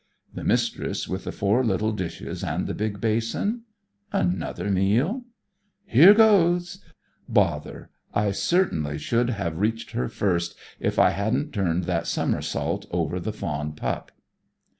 The 0.33 0.43
Mistress, 0.43 1.07
with 1.07 1.25
the 1.25 1.31
four 1.31 1.63
little 1.63 1.91
dishes 1.91 2.43
and 2.43 2.65
the 2.65 2.73
big 2.73 2.99
basin? 2.99 3.65
Another 4.11 4.67
meal? 4.71 5.25
Here 5.85 6.15
goes! 6.15 6.83
Bother! 7.29 7.91
I 8.11 8.31
should 8.31 8.35
certainly 8.37 8.97
have 8.97 9.59
reached 9.59 9.91
her 9.91 10.09
first, 10.09 10.57
if 10.79 10.97
I 10.97 11.11
hadn't 11.11 11.53
turned 11.53 11.83
that 11.83 12.07
somersault 12.07 12.87
over 12.89 13.19
the 13.19 13.31
fawn 13.31 13.73
pup! 13.73 14.11